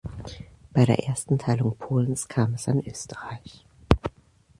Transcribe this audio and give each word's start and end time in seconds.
Bei 0.71 0.83
der 0.83 0.97
Ersten 1.03 1.37
Teilung 1.37 1.77
Polens 1.77 2.27
kam 2.27 2.55
es 2.55 2.67
an 2.67 2.79
Österreich. 2.83 3.67